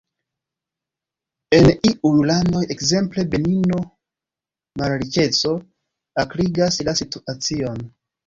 En 1.57 1.67
iuj 1.89 2.13
landoj– 2.29 2.61
ekzemple 2.75 3.25
Benino– 3.35 3.83
malriĉeco 4.83 5.53
akrigas 6.25 6.81
la 6.89 6.97
situacion. 7.03 7.85